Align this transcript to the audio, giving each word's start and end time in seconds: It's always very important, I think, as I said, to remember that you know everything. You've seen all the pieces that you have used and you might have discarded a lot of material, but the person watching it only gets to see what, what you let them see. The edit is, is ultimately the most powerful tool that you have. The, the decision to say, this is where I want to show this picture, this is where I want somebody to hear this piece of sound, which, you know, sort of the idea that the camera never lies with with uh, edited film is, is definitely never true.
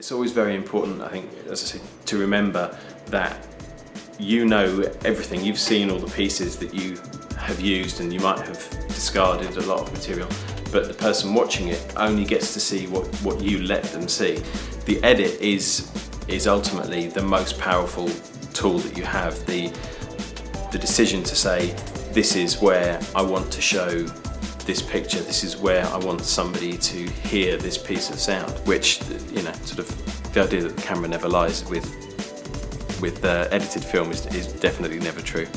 It's 0.00 0.12
always 0.12 0.32
very 0.32 0.54
important, 0.54 1.02
I 1.02 1.08
think, 1.08 1.28
as 1.50 1.62
I 1.62 1.66
said, 1.66 1.82
to 2.06 2.16
remember 2.16 2.74
that 3.08 3.46
you 4.18 4.46
know 4.46 4.90
everything. 5.04 5.44
You've 5.44 5.58
seen 5.58 5.90
all 5.90 5.98
the 5.98 6.10
pieces 6.10 6.56
that 6.56 6.72
you 6.72 6.96
have 7.36 7.60
used 7.60 8.00
and 8.00 8.10
you 8.10 8.18
might 8.20 8.38
have 8.38 8.66
discarded 8.88 9.58
a 9.58 9.66
lot 9.66 9.80
of 9.80 9.92
material, 9.92 10.26
but 10.72 10.88
the 10.88 10.94
person 10.94 11.34
watching 11.34 11.68
it 11.68 11.92
only 11.98 12.24
gets 12.24 12.54
to 12.54 12.60
see 12.60 12.86
what, 12.86 13.06
what 13.16 13.42
you 13.42 13.60
let 13.60 13.82
them 13.92 14.08
see. 14.08 14.42
The 14.86 15.04
edit 15.04 15.38
is, 15.38 15.92
is 16.28 16.46
ultimately 16.46 17.08
the 17.08 17.22
most 17.22 17.58
powerful 17.58 18.08
tool 18.54 18.78
that 18.78 18.96
you 18.96 19.04
have. 19.04 19.44
The, 19.44 19.68
the 20.72 20.78
decision 20.78 21.22
to 21.24 21.36
say, 21.36 21.74
this 22.12 22.36
is 22.36 22.58
where 22.62 22.98
I 23.14 23.20
want 23.20 23.52
to 23.52 23.60
show 23.60 24.06
this 24.70 24.82
picture, 24.82 25.18
this 25.18 25.42
is 25.42 25.56
where 25.56 25.84
I 25.86 25.96
want 25.96 26.20
somebody 26.20 26.78
to 26.78 26.98
hear 27.28 27.56
this 27.56 27.76
piece 27.76 28.08
of 28.08 28.20
sound, 28.20 28.52
which, 28.68 29.00
you 29.32 29.42
know, 29.42 29.50
sort 29.64 29.80
of 29.80 30.32
the 30.32 30.44
idea 30.44 30.62
that 30.62 30.76
the 30.76 30.82
camera 30.82 31.08
never 31.08 31.28
lies 31.28 31.64
with 31.64 31.84
with 33.00 33.24
uh, 33.24 33.48
edited 33.50 33.82
film 33.82 34.12
is, 34.12 34.26
is 34.26 34.46
definitely 34.46 35.00
never 35.00 35.20
true. 35.20 35.48